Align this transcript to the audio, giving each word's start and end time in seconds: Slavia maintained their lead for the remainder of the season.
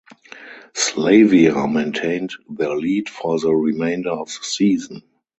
Slavia 0.73 1.67
maintained 1.67 2.33
their 2.49 2.75
lead 2.75 3.07
for 3.07 3.39
the 3.39 3.53
remainder 3.53 4.09
of 4.09 4.29
the 4.29 4.39
season. 4.43 5.03